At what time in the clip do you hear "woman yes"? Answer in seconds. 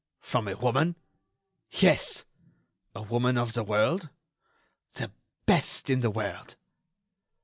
0.57-2.25